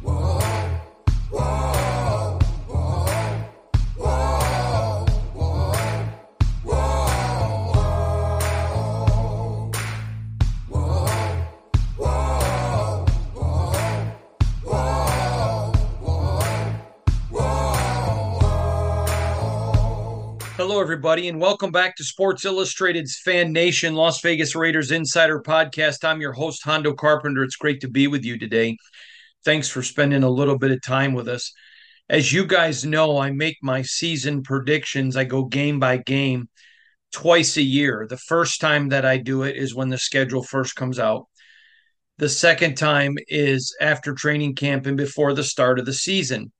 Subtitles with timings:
[0.00, 0.38] Hello,
[20.80, 26.04] everybody, and welcome back to Sports Illustrated's Fan Nation Las Vegas Raiders Insider Podcast.
[26.04, 27.42] I'm your host, Hondo Carpenter.
[27.42, 28.76] It's great to be with you today.
[29.44, 31.52] Thanks for spending a little bit of time with us.
[32.08, 35.16] As you guys know, I make my season predictions.
[35.16, 36.48] I go game by game
[37.12, 38.06] twice a year.
[38.08, 41.26] The first time that I do it is when the schedule first comes out.
[42.18, 46.52] The second time is after training camp and before the start of the season.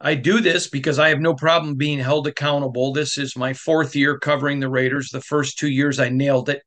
[0.00, 2.92] I do this because I have no problem being held accountable.
[2.92, 5.08] This is my fourth year covering the Raiders.
[5.08, 6.62] The first two years I nailed it.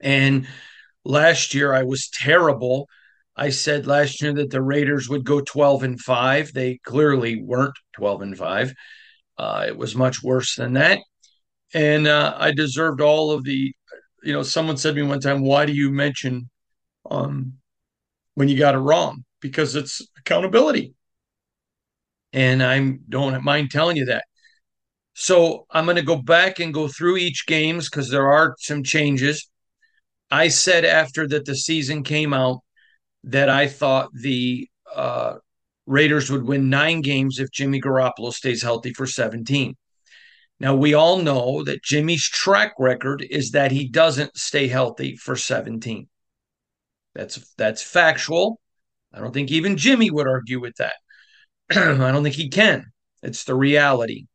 [0.00, 0.46] And
[1.04, 2.88] last year I was terrible.
[3.36, 6.52] I said last year that the Raiders would go 12 and 5.
[6.52, 8.74] They clearly weren't 12 and 5.
[9.38, 10.98] Uh, it was much worse than that.
[11.74, 13.72] And uh, I deserved all of the,
[14.22, 16.50] you know, someone said to me one time, why do you mention
[17.10, 17.54] um,
[18.34, 19.24] when you got it wrong?
[19.40, 20.94] Because it's accountability
[22.32, 24.24] and I don't mind telling you that.
[25.14, 28.82] So I'm going to go back and go through each games because there are some
[28.82, 29.50] changes.
[30.30, 32.60] I said after that the season came out
[33.24, 35.36] that I thought the uh,
[35.86, 39.76] Raiders would win nine games if Jimmy Garoppolo stays healthy for 17.
[40.60, 45.34] Now we all know that Jimmy's track record is that he doesn't stay healthy for
[45.34, 46.08] 17.
[47.14, 48.60] That's that's factual.
[49.12, 50.94] I don't think even Jimmy would argue with that.
[51.70, 52.86] I don't think he can.
[53.22, 54.26] It's the reality.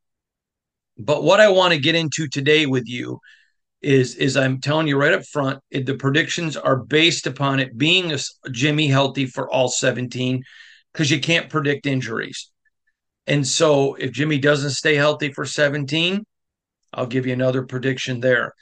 [0.97, 3.19] But what I want to get into today with you
[3.81, 7.77] is is I'm telling you right up front, it, the predictions are based upon it
[7.77, 8.17] being a,
[8.51, 10.43] Jimmy healthy for all 17
[10.93, 12.51] because you can't predict injuries.
[13.27, 16.25] And so if Jimmy doesn't stay healthy for 17,
[16.93, 18.53] I'll give you another prediction there.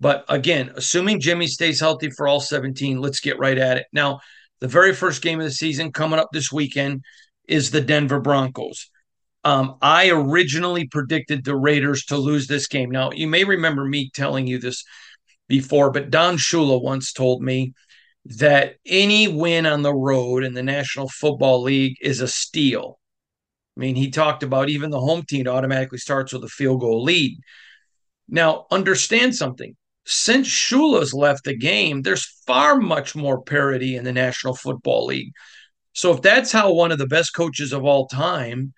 [0.00, 3.86] But again, assuming Jimmy stays healthy for all 17, let's get right at it.
[3.92, 4.20] Now,
[4.60, 7.02] the very first game of the season coming up this weekend
[7.46, 8.90] is the Denver Broncos.
[9.42, 12.90] Um, I originally predicted the Raiders to lose this game.
[12.90, 14.84] Now, you may remember me telling you this
[15.48, 17.72] before, but Don Shula once told me
[18.24, 22.98] that any win on the road in the National Football League is a steal.
[23.76, 27.02] I mean, he talked about even the home team automatically starts with a field goal
[27.02, 27.38] lead.
[28.28, 29.74] Now, understand something.
[30.04, 35.32] Since Shula's left the game, there's far much more parity in the National Football League.
[35.92, 38.74] So if that's how one of the best coaches of all time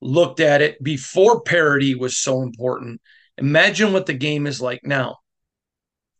[0.00, 3.00] looked at it before parity was so important,
[3.38, 5.16] imagine what the game is like now.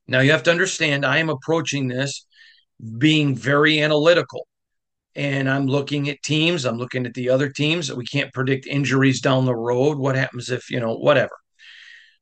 [0.08, 2.26] Now you have to understand I am approaching this
[2.98, 4.46] being very analytical.
[5.14, 7.92] And I'm looking at teams, I'm looking at the other teams.
[7.92, 9.96] We can't predict injuries down the road.
[9.96, 11.32] What happens if, you know, whatever.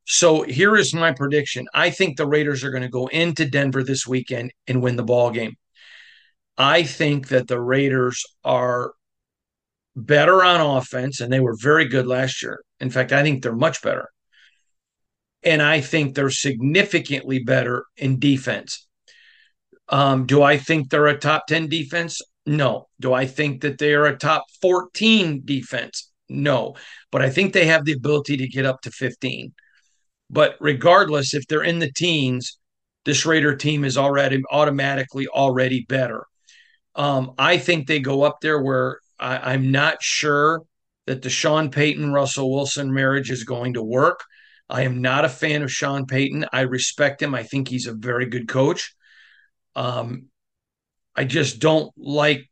[0.04, 1.66] So here is my prediction.
[1.74, 5.02] I think the Raiders are going to go into Denver this weekend and win the
[5.02, 5.56] ball game.
[6.56, 8.92] I think that the Raiders are
[9.96, 12.62] better on offense, and they were very good last year.
[12.80, 14.08] In fact, I think they're much better.
[15.42, 18.86] And I think they're significantly better in defense.
[19.88, 22.20] Um, do I think they're a top 10 defense?
[22.46, 22.88] No.
[23.00, 26.10] Do I think that they are a top 14 defense?
[26.28, 26.76] No.
[27.12, 29.52] But I think they have the ability to get up to 15.
[30.30, 32.58] But regardless, if they're in the teens,
[33.04, 36.24] this Raider team is already automatically already better.
[36.94, 40.62] Um, I think they go up there where I, am not sure
[41.06, 44.24] that the Sean Payton Russell Wilson marriage is going to work.
[44.68, 46.46] I am not a fan of Sean Payton.
[46.52, 47.34] I respect him.
[47.34, 48.94] I think he's a very good coach.
[49.76, 50.26] Um,
[51.14, 52.48] I just don't like.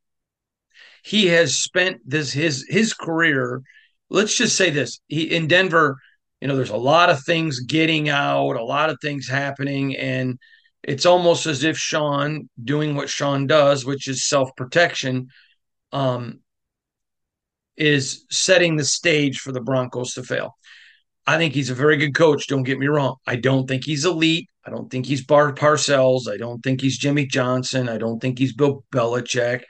[1.05, 3.63] He has spent this his his career.
[4.11, 5.97] Let's just say this: he in Denver.
[6.41, 10.39] You know, there's a lot of things getting out, a lot of things happening, and
[10.83, 15.29] it's almost as if Sean doing what Sean does, which is self protection,
[15.93, 16.41] um,
[17.77, 20.57] is setting the stage for the Broncos to fail.
[21.27, 22.47] I think he's a very good coach.
[22.49, 23.17] Don't get me wrong.
[23.27, 24.49] I don't think he's elite.
[24.65, 26.29] I don't think he's Bart Parcells.
[26.29, 27.89] I don't think he's Jimmy Johnson.
[27.89, 29.63] I don't think he's Bill Belichick.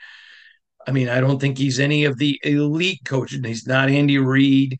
[0.85, 3.39] I mean, I don't think he's any of the elite coaches.
[3.43, 4.77] He's not Andy Reid,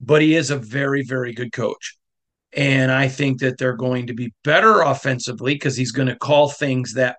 [0.00, 1.96] but he is a very, very good coach.
[2.52, 6.48] And I think that they're going to be better offensively because he's going to call
[6.48, 7.16] things that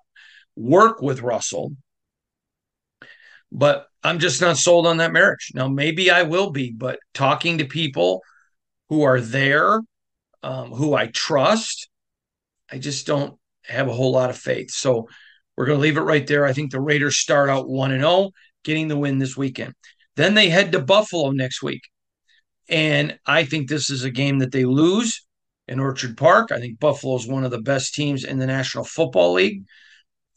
[0.56, 1.72] work with Russell.
[3.52, 5.52] But I'm just not sold on that marriage.
[5.54, 8.22] Now, maybe I will be, but talking to people
[8.90, 9.82] who are there,
[10.44, 11.90] um, who I trust,
[12.72, 14.72] I just don't have a whole lot of faith.
[14.72, 15.08] So
[15.56, 16.46] we're going to leave it right there.
[16.46, 18.32] I think the Raiders start out 1 and 0,
[18.64, 19.74] getting the win this weekend.
[20.16, 21.82] Then they head to Buffalo next week.
[22.70, 25.26] And I think this is a game that they lose
[25.68, 26.52] in Orchard Park.
[26.52, 29.64] I think Buffalo is one of the best teams in the National Football League,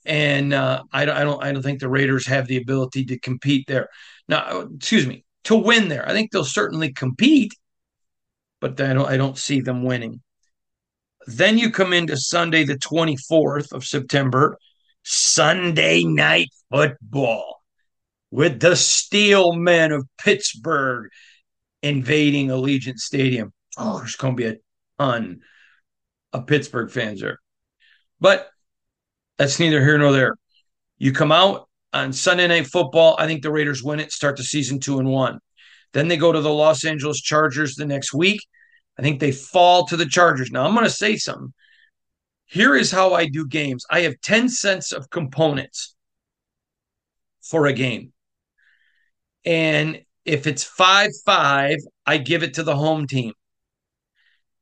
[0.07, 3.19] and uh, I, don't, I don't, I don't think the Raiders have the ability to
[3.19, 3.89] compete there.
[4.29, 6.09] Now, excuse me, to win there.
[6.09, 7.53] I think they'll certainly compete,
[8.61, 10.21] but I don't, I don't see them winning.
[11.27, 14.57] Then you come into Sunday, the 24th of September,
[15.03, 17.63] Sunday night football
[18.31, 21.11] with the Steel Men of Pittsburgh
[21.83, 23.53] invading Allegiant Stadium.
[23.77, 24.57] Oh, there's going to be a
[24.99, 25.41] ton
[26.33, 27.39] of Pittsburgh fans there.
[28.21, 28.49] But
[29.41, 30.35] that's neither here nor there.
[30.99, 33.17] You come out on Sunday Night Football.
[33.19, 35.39] I think the Raiders win it, start the season two and one.
[35.95, 38.43] Then they go to the Los Angeles Chargers the next week.
[38.99, 40.51] I think they fall to the Chargers.
[40.51, 41.55] Now, I'm going to say something.
[42.45, 45.95] Here is how I do games I have 10 cents of components
[47.41, 48.13] for a game.
[49.47, 53.33] And if it's 5 5, I give it to the home team.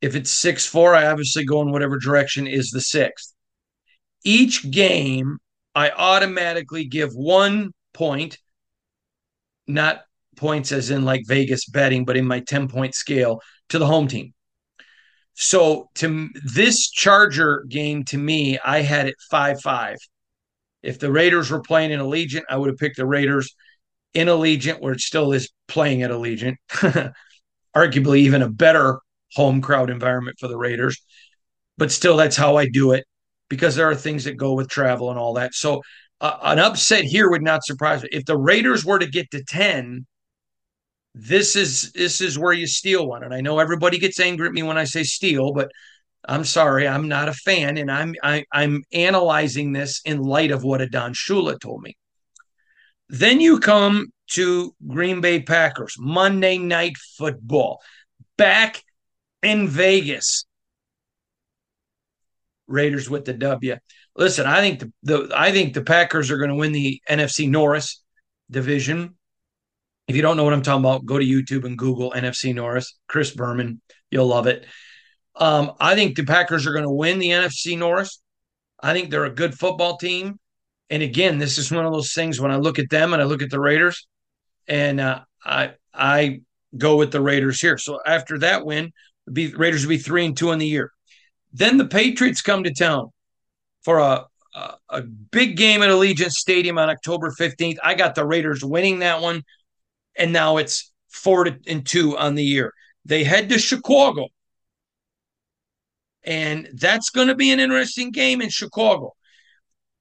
[0.00, 3.34] If it's 6 4, I obviously go in whatever direction is the sixth.
[4.25, 5.38] Each game,
[5.75, 8.38] I automatically give one point,
[9.67, 10.03] not
[10.37, 14.09] points as in like Vegas betting, but in my 10 point scale to the home
[14.09, 14.32] team.
[15.35, 19.97] So to this Charger game, to me, I had it 5 5.
[20.82, 23.55] If the Raiders were playing in Allegiant, I would have picked the Raiders
[24.14, 26.56] in Allegiant, where it still is playing at Allegiant.
[27.76, 28.99] Arguably, even a better
[29.35, 31.00] home crowd environment for the Raiders.
[31.76, 33.05] But still, that's how I do it
[33.49, 35.55] because there are things that go with travel and all that.
[35.55, 35.83] So
[36.21, 38.09] uh, an upset here would not surprise me.
[38.12, 40.06] If the Raiders were to get to 10,
[41.15, 43.23] this is this is where you steal one.
[43.23, 45.71] And I know everybody gets angry at me when I say steal, but
[46.27, 50.19] I'm sorry, I'm not a fan, and I'm I, am i am analyzing this in
[50.23, 51.97] light of what Don Shula told me.
[53.09, 57.81] Then you come to Green Bay Packers Monday Night Football,
[58.37, 58.83] back
[59.43, 60.45] in Vegas.
[62.69, 63.76] Raiders with the W.
[64.17, 67.49] Listen, I think the, the I think the Packers are going to win the NFC
[67.49, 68.03] Norris
[68.50, 69.17] division.
[70.06, 72.99] If you don't know what I'm talking about, go to YouTube and Google NFC Norris,
[73.09, 73.81] Chris Berman,
[74.11, 74.65] you'll love it.
[75.37, 78.20] Um, I think the Packers are going to win the NFC Norris.
[78.81, 80.38] I think they're a good football team.
[80.91, 83.26] And again, this is one of those things when I look at them and I
[83.26, 84.06] look at the Raiders,
[84.67, 86.41] and uh, I I
[86.76, 87.76] go with the Raiders here.
[87.79, 88.93] So after that win,
[89.26, 90.93] the Raiders will be three and two in the year.
[91.53, 93.11] Then the Patriots come to town
[93.83, 97.79] for a, a, a big game at Allegiant Stadium on October 15th.
[97.83, 99.43] I got the Raiders winning that one,
[100.17, 102.73] and now it's four and two on the year.
[103.05, 104.27] They head to Chicago,
[106.23, 109.15] and that's going to be an interesting game in Chicago.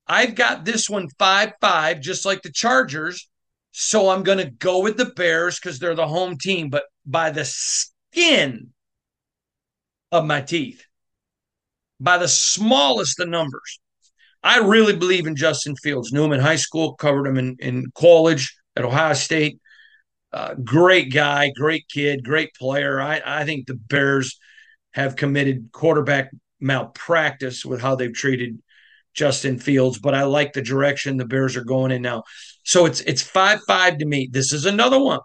[0.06, 3.30] I've got this one 5 5, just like the Chargers.
[3.72, 7.30] So I'm going to go with the Bears because they're the home team, but by
[7.30, 8.74] the skin
[10.12, 10.87] of my teeth
[12.00, 13.80] by the smallest of numbers.
[14.44, 16.12] I really believe in Justin Fields.
[16.12, 19.60] Knew him in high school, covered him in, in college at Ohio State.
[20.32, 23.02] Uh, great guy, great kid, great player.
[23.02, 24.38] I, I think the Bears
[24.92, 28.62] have committed quarterback malpractice with how they've treated
[29.14, 32.24] Justin Fields, but I like the direction the Bears are going in now.
[32.64, 34.30] So it's it's five five to me.
[34.32, 35.20] This is another one.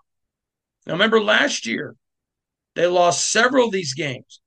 [0.87, 1.95] Now remember last year
[2.75, 4.41] they lost several of these games.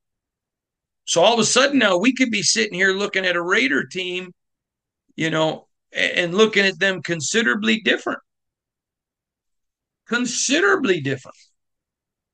[1.06, 3.86] So all of a sudden now we could be sitting here looking at a Raider
[3.86, 4.32] team,
[5.16, 8.20] you know, and looking at them considerably different.
[10.08, 11.38] Considerably different.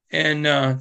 [0.10, 0.76] And uh,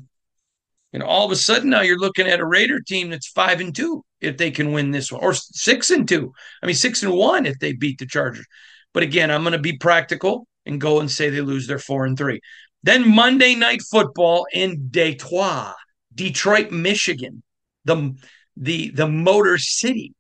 [0.92, 3.61] you know, all of a sudden now you're looking at a Raider team that's five
[3.61, 6.32] and two if they can win this one, or six and two.
[6.62, 8.47] I mean, six and one if they beat the Chargers.
[8.92, 12.06] But again, I'm going to be practical and go and say they lose their four
[12.06, 12.40] and three.
[12.82, 15.75] Then Monday night football in Detroit,
[16.14, 17.42] Detroit, Michigan
[17.84, 18.14] the
[18.56, 20.14] the the Motor City.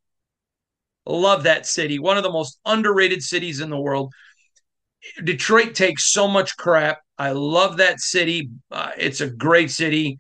[1.06, 1.98] Love that city.
[1.98, 4.12] One of the most underrated cities in the world.
[5.24, 7.00] Detroit takes so much crap.
[7.18, 8.50] I love that city.
[8.70, 10.18] Uh, it's a great city.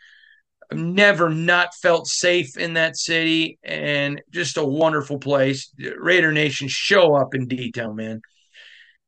[0.72, 5.72] I've never not felt safe in that city and just a wonderful place.
[5.98, 8.20] Raider Nation show up in detail, man.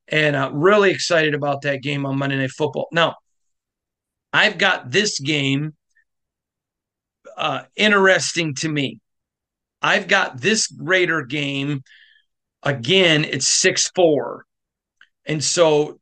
[0.08, 2.88] and uh, really excited about that game on Monday Night Football.
[2.92, 3.16] Now,
[4.32, 5.74] I've got this game
[7.42, 9.00] uh, interesting to me.
[9.82, 11.82] I've got this Raider game
[12.62, 13.24] again.
[13.24, 14.44] It's six four,
[15.26, 15.98] and so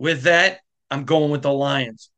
[0.00, 0.58] with that,
[0.90, 2.10] I'm going with the Lions.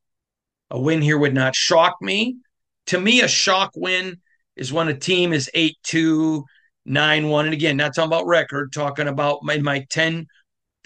[0.70, 2.38] A win here would not shock me.
[2.86, 4.16] To me, a shock win
[4.56, 6.44] is when a team is 8 2,
[6.86, 7.44] 9 1.
[7.44, 10.26] And again, not talking about record, talking about my, my 10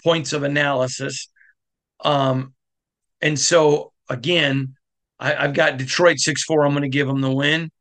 [0.03, 1.29] points of analysis.
[2.03, 2.53] Um,
[3.21, 4.75] and so, again,
[5.19, 6.65] I, have got Detroit 6 4.
[6.65, 7.71] I'm going to give them the win.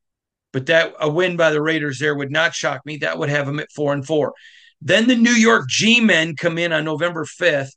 [0.53, 2.99] But that a win by the Raiders there would not shock me.
[2.99, 4.33] That would have them at 4 and 4.
[4.81, 7.71] Then the New York G Men come in on November 5th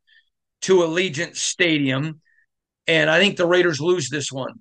[0.62, 2.22] to Allegiant Stadium.
[2.88, 4.54] And I think the Raiders lose this one.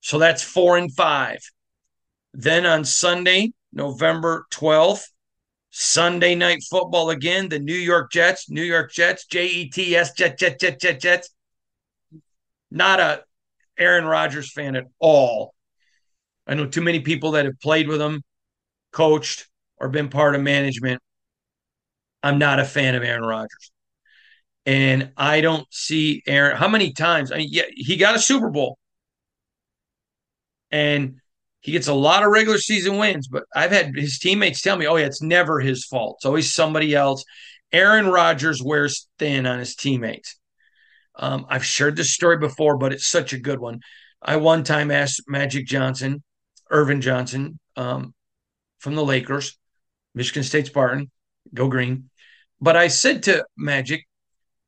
[0.00, 1.38] So that's four and five.
[2.34, 5.04] Then on Sunday, November 12th,
[5.70, 7.48] Sunday night football again.
[7.48, 11.00] The New York Jets, New York Jets, J E T S, Jet, Jet, Jet, Jet,
[11.00, 11.30] Jets.
[12.70, 13.22] Not a
[13.78, 15.54] Aaron Rodgers fan at all.
[16.46, 18.22] I know too many people that have played with him,
[18.92, 19.48] coached,
[19.78, 21.00] or been part of management.
[22.22, 23.72] I'm not a fan of Aaron Rodgers.
[24.64, 26.56] And I don't see Aaron.
[26.56, 27.32] How many times?
[27.32, 28.78] I mean, yeah, he got a Super Bowl.
[30.70, 31.16] And
[31.60, 34.86] he gets a lot of regular season wins, but I've had his teammates tell me,
[34.86, 36.16] oh, yeah, it's never his fault.
[36.18, 37.24] It's always somebody else.
[37.72, 40.38] Aaron Rodgers wears thin on his teammates.
[41.14, 43.80] Um, I've shared this story before, but it's such a good one.
[44.20, 46.22] I one time asked Magic Johnson,
[46.70, 48.14] Earvin Johnson um,
[48.78, 49.58] from the Lakers,
[50.14, 51.10] Michigan State Spartan,
[51.52, 52.08] go green.
[52.60, 54.06] But I said to Magic,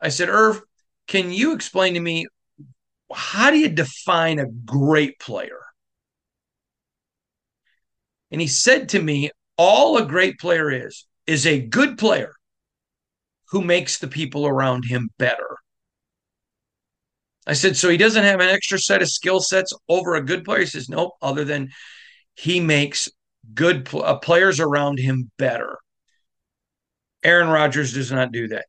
[0.00, 0.60] I said, Irv,
[1.06, 2.26] can you explain to me
[3.12, 5.60] how do you define a great player?
[8.30, 12.34] And he said to me, all a great player is, is a good player
[13.50, 15.56] who makes the people around him better.
[17.46, 20.44] I said, so he doesn't have an extra set of skill sets over a good
[20.44, 20.60] player?
[20.60, 21.70] He says, nope, other than
[22.34, 23.10] he makes
[23.52, 25.78] good pl- uh, players around him better.
[27.22, 28.66] Aaron Rodgers does not do that.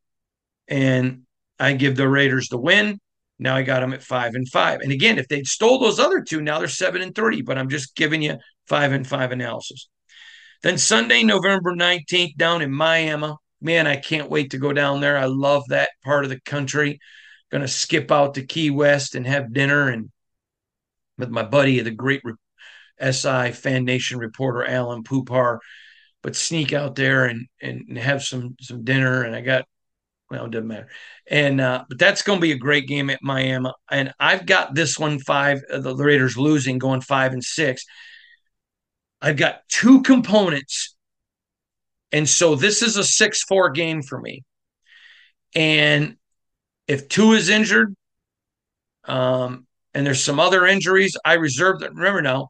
[0.67, 1.23] And
[1.59, 2.99] I give the Raiders the win.
[3.37, 4.79] Now I got them at five and five.
[4.81, 7.69] And again, if they'd stole those other two, now they're seven and 30, but I'm
[7.69, 9.89] just giving you five and five analysis.
[10.63, 13.33] Then Sunday, November 19th, down in Miami.
[13.61, 15.17] Man, I can't wait to go down there.
[15.17, 16.99] I love that part of the country.
[17.55, 20.11] Going to skip out to Key West and have dinner and
[21.17, 22.21] with my buddy, the great
[22.99, 25.61] SI Fan Nation reporter Alain Poupart,
[26.21, 29.23] but sneak out there and and have some some dinner.
[29.23, 29.63] And I got
[30.29, 30.89] well, it doesn't matter.
[31.31, 33.71] And uh, but that's going to be a great game at Miami.
[33.89, 35.61] And I've got this one five.
[35.71, 37.85] Uh, the Raiders losing, going five and six.
[39.21, 40.93] I've got two components,
[42.11, 44.43] and so this is a six-four game for me.
[45.55, 46.17] And
[46.87, 47.95] if two is injured,
[49.05, 51.93] um, and there's some other injuries, I reserve that.
[51.93, 52.49] Remember now,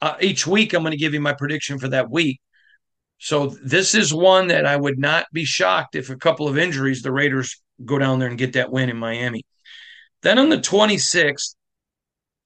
[0.00, 2.40] uh, each week I'm going to give you my prediction for that week.
[3.18, 7.02] So this is one that I would not be shocked if a couple of injuries,
[7.02, 9.44] the Raiders go down there and get that win in Miami.
[10.22, 11.54] Then on the 26th,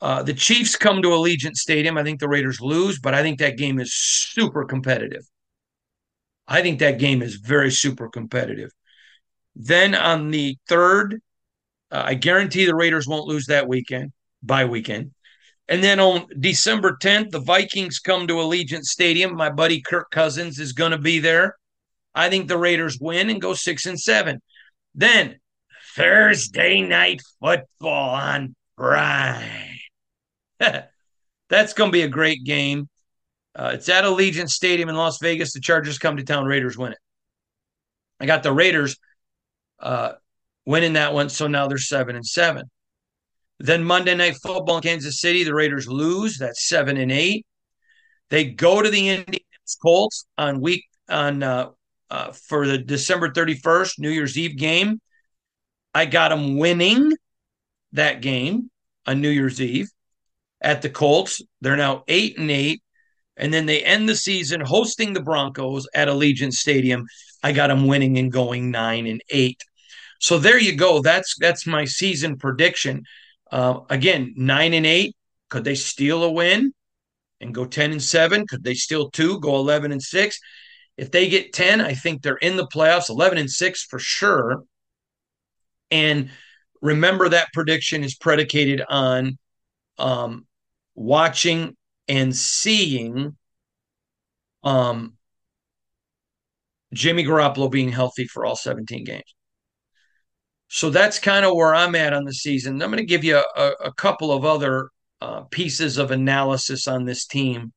[0.01, 1.99] uh, the Chiefs come to Allegiant Stadium.
[1.99, 5.27] I think the Raiders lose, but I think that game is super competitive.
[6.47, 8.71] I think that game is very super competitive.
[9.59, 11.21] Then on the third,
[11.91, 14.13] uh, I guarantee the Raiders won't lose that weekend,
[14.43, 15.11] by weekend.
[15.69, 19.35] And then on December 10th, the Vikings come to Allegiant Stadium.
[19.35, 21.57] My buddy Kirk Cousins is going to be there.
[22.15, 24.41] I think the Raiders win and go six and seven.
[24.95, 25.39] Then
[25.95, 29.79] Thursday night football on Prime.
[30.61, 32.89] That's going to be a great game.
[33.55, 35.53] Uh, it's at Allegiant Stadium in Las Vegas.
[35.53, 36.47] The Chargers come to town.
[36.47, 36.99] Raiders win it.
[38.21, 38.97] I got the Raiders
[39.81, 40.13] uh,
[40.67, 42.65] winning that one, so now they're seven and seven.
[43.59, 46.39] Then Monday Night Football in Kansas City, the Raiders lose.
[46.39, 47.45] That's seven and eight.
[48.31, 51.71] They go to the Indians Colts on week on uh,
[52.11, 55.01] uh, for the December 31st New Year's Eve game.
[55.95, 57.13] I got them winning
[57.93, 58.71] that game
[59.07, 59.89] on New Year's Eve
[60.61, 61.43] at the Colts.
[61.61, 62.83] They're now eight and eight.
[63.37, 67.05] And then they end the season hosting the Broncos at Allegiant Stadium.
[67.43, 69.63] I got them winning and going nine and eight.
[70.19, 71.01] So there you go.
[71.01, 73.05] That's that's my season prediction.
[73.51, 75.17] Uh, again, nine and eight.
[75.49, 76.73] Could they steal a win
[77.41, 78.47] and go 10 and seven?
[78.47, 80.39] Could they steal two, go 11 and six?
[80.97, 84.65] If they get 10, I think they're in the playoffs, 11 and six for sure.
[85.91, 86.31] And
[86.83, 89.39] remember that prediction is predicated on
[89.97, 90.47] um,
[90.95, 91.77] watching
[92.09, 93.37] and seeing
[94.65, 95.15] um,
[96.93, 99.35] Jimmy Garoppolo being healthy for all 17 games.
[100.69, 102.83] So that's kind of where I'm at on the season.
[102.83, 107.05] I'm going to give you a, a couple of other uh, pieces of analysis on
[107.05, 107.73] this team.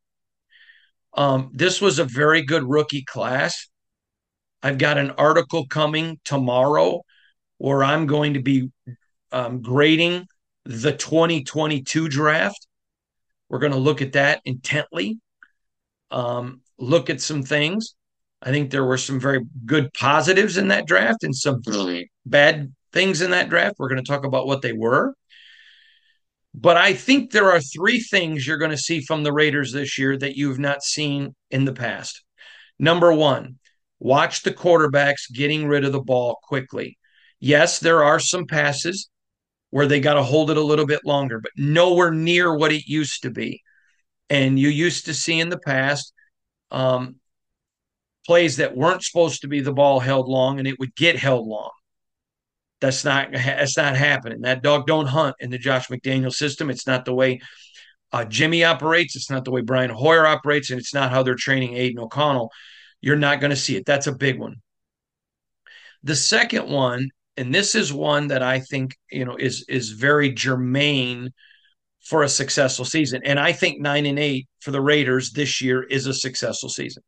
[1.13, 3.67] Um, this was a very good rookie class.
[4.61, 7.01] I've got an article coming tomorrow
[7.57, 8.69] where I'm going to be
[9.31, 10.27] um, grading
[10.65, 12.67] the 2022 draft.
[13.49, 15.19] We're going to look at that intently,
[16.11, 17.95] um, look at some things.
[18.41, 21.61] I think there were some very good positives in that draft and some
[22.25, 23.75] bad things in that draft.
[23.79, 25.13] We're going to talk about what they were.
[26.53, 29.97] But I think there are three things you're going to see from the Raiders this
[29.97, 32.23] year that you've not seen in the past.
[32.77, 33.57] Number one,
[33.99, 36.97] watch the quarterbacks getting rid of the ball quickly.
[37.39, 39.09] Yes, there are some passes
[39.69, 42.85] where they got to hold it a little bit longer, but nowhere near what it
[42.85, 43.61] used to be.
[44.29, 46.13] And you used to see in the past
[46.69, 47.15] um,
[48.25, 51.47] plays that weren't supposed to be the ball held long and it would get held
[51.47, 51.71] long.
[52.81, 54.41] That's not that's not happening.
[54.41, 56.69] That dog don't hunt in the Josh McDaniel system.
[56.69, 57.39] It's not the way
[58.11, 59.15] uh, Jimmy operates.
[59.15, 62.51] It's not the way Brian Hoyer operates, and it's not how they're training Aidan O'Connell.
[62.99, 63.85] You're not going to see it.
[63.85, 64.55] That's a big one.
[66.03, 70.31] The second one, and this is one that I think you know is is very
[70.31, 71.29] germane
[72.03, 75.83] for a successful season, and I think nine and eight for the Raiders this year
[75.83, 77.03] is a successful season.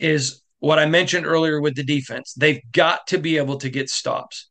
[0.00, 2.32] Is what I mentioned earlier with the defense.
[2.32, 4.48] They've got to be able to get stops.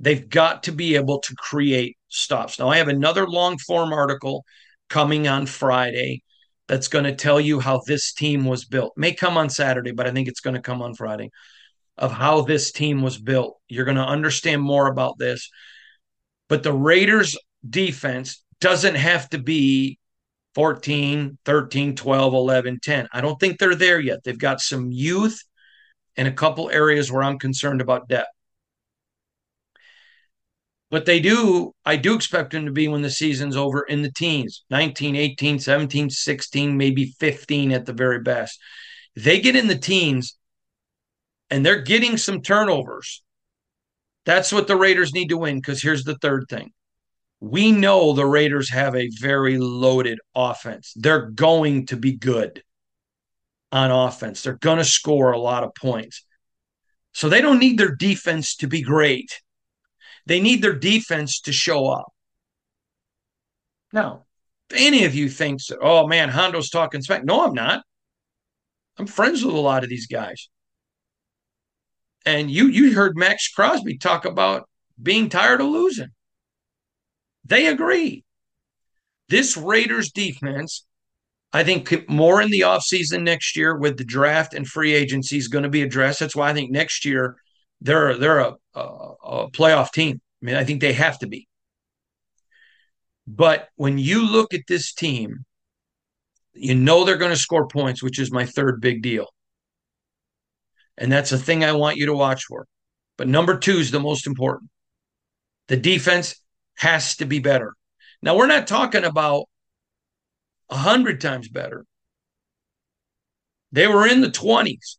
[0.00, 2.58] They've got to be able to create stops.
[2.58, 4.44] Now, I have another long form article
[4.90, 6.22] coming on Friday
[6.66, 8.94] that's going to tell you how this team was built.
[8.96, 11.30] May come on Saturday, but I think it's going to come on Friday
[11.96, 13.60] of how this team was built.
[13.68, 15.48] You're going to understand more about this.
[16.48, 19.98] But the Raiders defense doesn't have to be
[20.54, 23.08] 14, 13, 12, 11, 10.
[23.12, 24.22] I don't think they're there yet.
[24.24, 25.42] They've got some youth
[26.16, 28.28] and a couple areas where I'm concerned about depth.
[30.90, 34.12] But they do, I do expect them to be when the season's over in the
[34.12, 38.60] teens 19, 18, 17, 16, maybe 15 at the very best.
[39.16, 40.36] They get in the teens
[41.50, 43.22] and they're getting some turnovers.
[44.24, 46.72] That's what the Raiders need to win because here's the third thing
[47.44, 50.94] we know the Raiders have a very loaded offense.
[50.96, 52.62] They're going to be good
[53.70, 54.42] on offense.
[54.42, 56.24] They're going to score a lot of points.
[57.12, 59.42] So they don't need their defense to be great.
[60.26, 62.12] They need their defense to show up.
[63.92, 64.24] Now,
[64.70, 67.24] if any of you thinks, oh man, Hondo's talking smack.
[67.24, 67.84] No, I'm not.
[68.96, 70.48] I'm friends with a lot of these guys.
[72.24, 74.66] And you you heard Maxx Crosby talk about
[75.00, 76.08] being tired of losing.
[77.44, 78.24] They agree.
[79.28, 80.86] This Raiders defense,
[81.52, 85.48] I think more in the offseason next year with the draft and free agency is
[85.48, 86.20] going to be addressed.
[86.20, 87.36] That's why I think next year
[87.80, 90.20] they're they're a, a, a playoff team.
[90.42, 91.48] I mean, I think they have to be.
[93.26, 95.44] But when you look at this team,
[96.52, 99.26] you know they're going to score points, which is my third big deal.
[100.98, 102.66] And that's a thing I want you to watch for.
[103.16, 104.70] But number two is the most important.
[105.68, 106.36] The defense
[106.76, 107.74] has to be better.
[108.22, 109.46] Now, we're not talking about
[110.70, 111.84] a hundred times better.
[113.72, 114.96] They were in the 20s.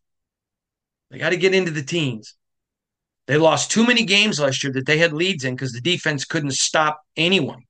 [1.10, 2.36] They got to get into the teens.
[3.26, 6.24] They lost too many games last year that they had leads in because the defense
[6.24, 7.62] couldn't stop anyone.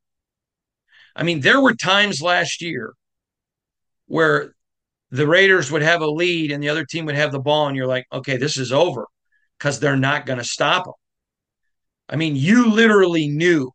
[1.15, 2.93] I mean, there were times last year
[4.07, 4.55] where
[5.11, 7.77] the Raiders would have a lead and the other team would have the ball, and
[7.77, 9.07] you're like, okay, this is over
[9.59, 10.95] because they're not going to stop them.
[12.09, 13.71] I mean, you literally knew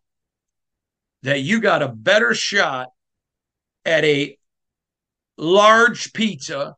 [1.23, 2.89] that you got a better shot
[3.85, 4.37] at a
[5.37, 6.75] large pizza,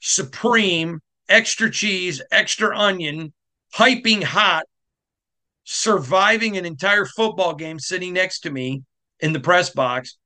[0.00, 3.32] supreme, extra cheese, extra onion,
[3.72, 4.64] piping hot,
[5.64, 8.82] surviving an entire football game sitting next to me
[9.20, 10.16] in the press box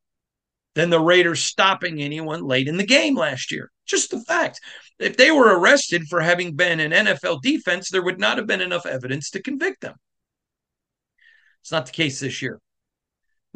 [0.75, 3.71] than the Raiders stopping anyone late in the game last year.
[3.87, 4.61] Just the fact.
[4.99, 8.61] If they were arrested for having been an NFL defense, there would not have been
[8.61, 9.95] enough evidence to convict them.
[11.63, 12.61] It's not the case this year.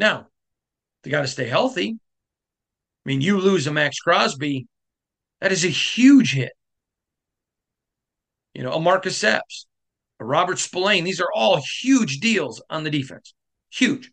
[0.02, 0.26] Now,
[1.04, 1.96] they got to stay healthy.
[1.96, 4.66] I mean, you lose a Maxx Crosby,
[5.40, 6.50] that is a huge hit.
[8.52, 9.68] You know, a Marcus Epps,
[10.18, 13.32] a Robert Spillane, these are all huge deals on the defense.
[13.70, 14.10] Huge.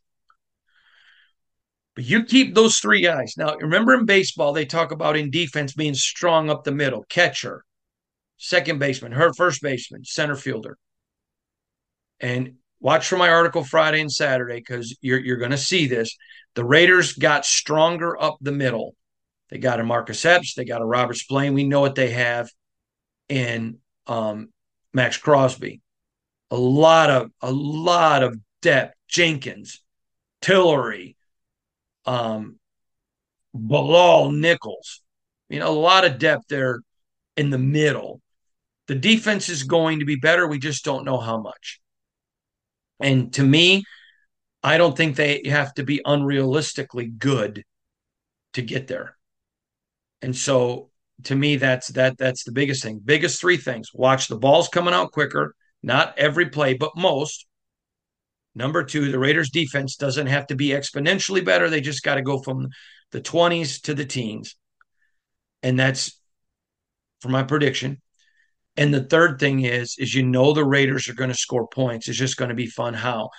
[1.95, 3.33] But you keep those three guys.
[3.35, 7.63] Now, remember in baseball, they talk about in defense being strong up the middle, catcher,
[8.37, 10.77] second baseman, her first baseman, center fielder.
[12.19, 16.15] And watch for my article Friday and Saturday because you're you're going to see this.
[16.55, 18.95] The Raiders got stronger up the middle.
[19.49, 21.53] They got a Marcus Epps, they got a Robert Spillane.
[21.53, 22.49] We know what they have
[23.27, 24.49] in um,
[24.93, 25.81] Maxx Crosby.
[26.51, 28.95] a lot of a lot of depth.
[29.07, 29.81] Jenkins,
[30.41, 31.15] Tillery,
[32.05, 32.59] um,
[33.53, 35.01] Bilal Nichols.
[35.49, 36.81] You know, a lot of depth there
[37.35, 38.21] in the middle.
[38.87, 40.47] The defense is going to be better.
[40.47, 41.79] We just don't know how much.
[42.99, 43.83] And to me,
[44.61, 47.63] I don't think they have to be unrealistically good
[48.53, 49.15] to get there.
[50.21, 50.89] And so
[51.23, 53.01] to me, that's that that's the biggest thing.
[53.03, 53.89] Biggest three things.
[53.93, 57.45] Watch the balls coming out quicker, not every play, but most.
[58.55, 61.69] Number two, the Raiders defense doesn't have to be exponentially better.
[61.69, 62.69] They just got to go from
[63.11, 64.55] the 20s to the teens.
[65.63, 66.19] And that's
[67.21, 68.01] for my prediction.
[68.79, 72.07] And the third thing is, is you know the Raiders are going to score points.
[72.07, 73.29] It's just going to be fun how.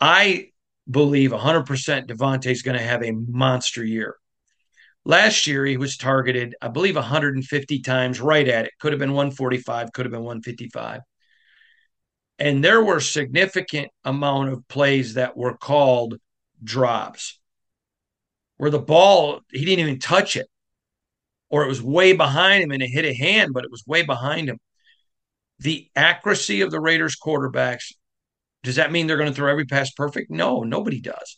[0.00, 0.50] I
[0.88, 1.66] believe 100%
[2.06, 4.14] Davante is going to have a monster year.
[5.04, 8.70] Last year, he was targeted, I believe, 150 times, right at it.
[8.78, 11.00] Could have been 145, could have been 155.
[12.38, 16.20] And there were significant amount of plays that were called
[16.62, 17.40] drops,
[18.58, 20.46] where the ball he didn't even touch it,
[21.50, 24.02] or it was way behind him and it hit a hand, but it was way
[24.02, 24.58] behind him.
[25.60, 27.92] The accuracy of the Raiders quarterbacks
[28.64, 30.30] does that mean they're going to throw every pass perfect?
[30.30, 31.36] No, nobody does.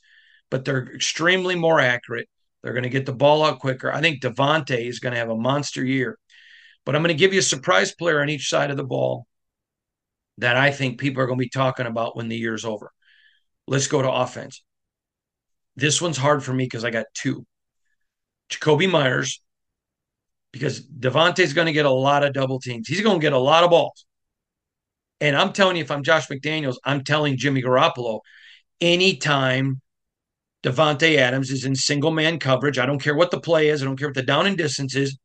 [0.48, 2.28] But they're extremely more accurate.
[2.62, 3.92] They're going to get the ball out quicker.
[3.92, 6.18] I think Davante is going to have a monster year.
[6.84, 9.26] But I'm going to give you a surprise player on each side of the ball
[10.38, 12.92] that I think people are going to be talking about when the year's over.
[13.66, 14.62] Let's go to offense.
[15.74, 17.44] This one's hard for me because I got two.
[18.50, 19.42] Jakobi Meyers,
[20.52, 22.88] because Davante's going to get a lot of double teams.
[22.88, 24.06] He's going to get a lot of balls.
[25.20, 28.20] And I'm telling you, if I'm Josh McDaniels, I'm telling Jimmy Garoppolo,
[28.80, 29.80] anytime
[30.62, 33.86] Davante Adams is in single man coverage, I don't care what the play is, I
[33.86, 35.18] don't care what the down and distance is,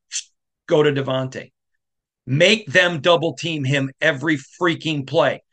[0.67, 1.51] go to Davante.
[2.25, 5.43] Make them double team him every freaking play.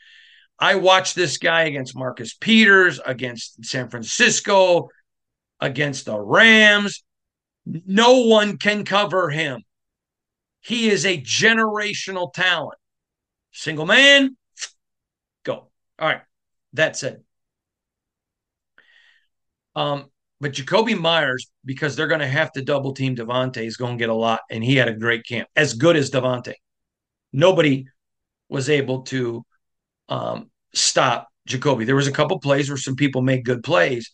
[0.58, 4.88] I watched this guy against Marcus Peters, against San Francisco,
[5.60, 7.02] against the Rams.
[7.68, 9.62] No one can cover him.
[10.60, 12.78] He is a generational talent.
[13.52, 14.36] Single man,
[15.44, 15.68] go.
[15.98, 16.22] All right.
[16.72, 17.22] That's it.
[19.74, 23.98] Um, but Jakobi Meyers, because they're going to have to double team Davante, is going
[23.98, 24.40] to get a lot.
[24.50, 26.54] And he had a great camp, as good as Davante.
[27.32, 27.86] Nobody
[28.48, 29.44] was able to
[30.08, 31.86] um, stop Jakobi.
[31.86, 34.10] There was a couple plays where some people made good plays,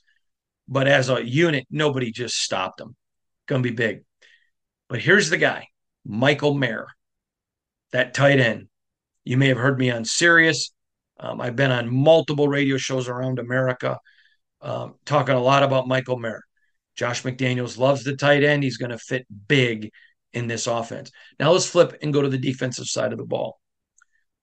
[0.67, 2.97] but as a unit, nobody just stopped them.
[3.47, 4.05] Going to be big.
[4.89, 5.69] But here's the guy,
[6.05, 6.87] Michael Mayer,
[7.93, 8.69] that tight end.
[9.25, 10.73] You may have heard me on Sirius.
[11.19, 13.99] Um, I've been on multiple radio shows around America,
[14.61, 16.43] um, talking a lot about Michael Mayer.
[16.97, 18.63] Josh McDaniels loves the tight end.
[18.63, 19.91] He's going to fit big
[20.33, 21.11] in this offense.
[21.39, 23.59] Now let's flip and go to the defensive side of the ball.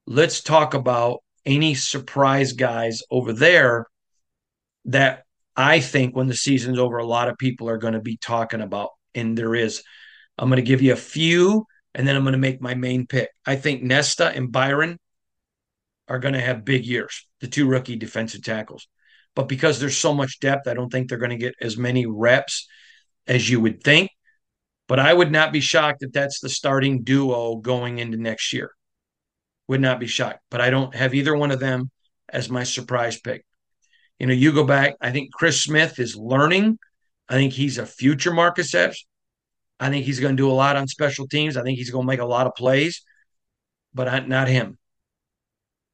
[0.07, 3.87] Let's talk about any surprise guys over there
[4.85, 5.23] that
[5.55, 8.61] I think when the season's over, a lot of people are going to be talking
[8.61, 8.89] about.
[9.13, 9.83] And there is.
[10.37, 13.05] I'm going to give you a few and then I'm going to make my main
[13.05, 13.29] pick.
[13.45, 14.97] I think Nesta and Byron
[16.07, 18.87] are going to have big years, the two rookie defensive tackles.
[19.35, 22.05] But because there's so much depth, I don't think they're going to get as many
[22.05, 22.67] reps
[23.27, 24.09] as you would think.
[24.87, 28.71] But I would not be shocked if that's the starting duo going into next year.
[29.67, 30.41] Would not be shocked.
[30.49, 31.91] But I don't have either one of them
[32.27, 33.45] as my surprise pick.
[34.21, 36.77] You know, you go back, I think Chris Smith is learning.
[37.27, 39.03] I think he's a future Marcus Epps.
[39.79, 41.57] I think he's going to do a lot on special teams.
[41.57, 43.01] I think he's going to make a lot of plays,
[43.95, 44.77] but not him.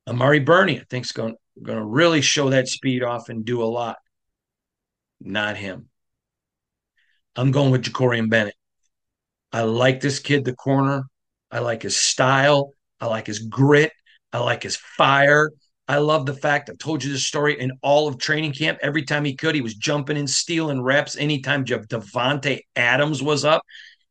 [0.10, 3.64] Amari Burney, I think, is going, going to really show that speed off and do
[3.64, 3.96] a lot.
[5.22, 5.88] Not him.
[7.38, 8.56] I'm going with Jakorian Bennett.
[9.54, 11.06] I like this kid, the corner.
[11.50, 12.74] I like his style.
[13.00, 13.94] I like his grit.
[14.34, 15.50] I like his fire.
[15.88, 18.80] I love the fact I've told you this story in all of training camp.
[18.82, 21.16] Every time he could, he was jumping and stealing reps.
[21.16, 23.62] Anytime Davante Adams was up,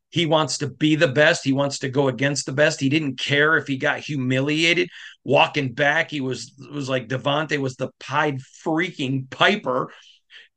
[0.09, 1.45] he wants to be the best.
[1.45, 2.81] He wants to go against the best.
[2.81, 4.89] He didn't care if he got humiliated
[5.23, 6.11] walking back.
[6.11, 9.93] He was was like Davante was the Pied freaking Piper,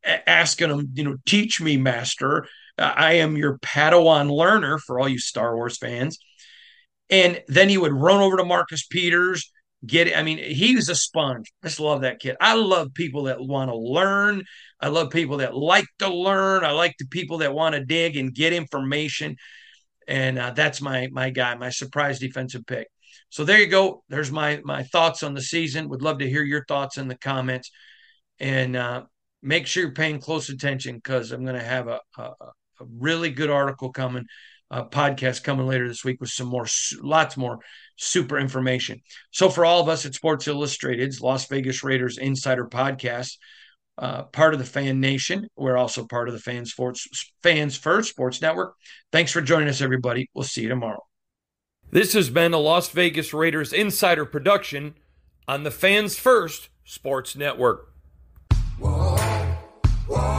[0.06, 2.48] asking him, you know, teach me, master.
[2.78, 6.18] I am your Padawan learner for all you Star Wars fans.
[7.10, 9.52] And then he would run over to Marcus Peters
[9.86, 10.18] get it.
[10.18, 11.52] I mean, he was a sponge.
[11.64, 12.36] I just love that kid.
[12.42, 14.44] I love people that want to learn.
[14.80, 16.66] I love people that like to learn.
[16.66, 19.36] I like the people that want to dig and get information.
[20.08, 22.88] And uh, that's my my guy, my surprise defensive pick.
[23.30, 24.04] So there you go.
[24.10, 25.90] There's my my thoughts on the season.
[25.90, 27.70] Would love to hear your thoughts in the comments,
[28.40, 29.04] and uh,
[29.42, 33.30] make sure you're paying close attention because I'm going to have a, a, a really
[33.30, 34.26] good article coming,
[34.70, 36.66] a podcast coming later this week with some more,
[37.02, 37.60] lots more
[38.00, 39.02] super information.
[39.32, 43.38] So for all of us at Sports Illustrated's Las Vegas Raiders Insider Podcast,
[43.98, 47.08] uh, part of the Fan Nation, we're also part of the Fans Sports
[47.44, 48.76] Fans First Sports Network.
[49.12, 50.30] Thanks for joining us, everybody.
[50.34, 51.04] We'll see you tomorrow.
[51.92, 54.96] This has been a Las Vegas Raiders Insider production
[55.48, 57.94] on the Fans First Sports Network.
[58.78, 59.18] Whoa,
[60.08, 60.39] whoa.